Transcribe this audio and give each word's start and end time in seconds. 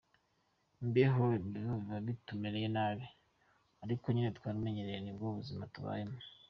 Imbeho, 0.83 1.23
imibu 1.39 1.73
biba 1.81 1.97
bitumereye 2.05 2.67
nabi 2.75 3.05
ariko 3.83 4.05
nyine 4.09 4.29
twaramenyereye 4.37 4.99
nibwo 5.01 5.27
buzima 5.37 5.63
tubayemo. 5.75 6.17